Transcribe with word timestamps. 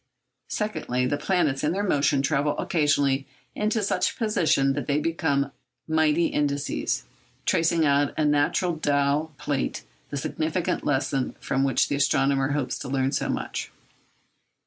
Secondly, 0.49 1.05
the 1.05 1.15
planets 1.15 1.63
in 1.63 1.73
their 1.73 1.83
motion 1.83 2.23
travel 2.23 2.57
occasionally 2.57 3.27
into 3.53 3.83
such 3.83 4.17
positions 4.17 4.73
that 4.73 4.87
they 4.87 4.99
become 4.99 5.51
mighty 5.87 6.25
indices, 6.25 7.03
tracing 7.45 7.85
out 7.85 8.07
on 8.07 8.13
a 8.17 8.25
natural 8.25 8.75
dial 8.75 9.31
plate 9.37 9.83
the 10.09 10.17
significant 10.17 10.83
lesson 10.83 11.35
from 11.39 11.63
which 11.63 11.87
the 11.87 11.95
astronomer 11.97 12.53
hopes 12.53 12.79
to 12.79 12.89
learn 12.89 13.11
so 13.11 13.29
much. 13.29 13.69